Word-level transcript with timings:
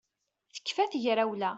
Tekfa 0.55 0.85
tegrawla 0.91 1.49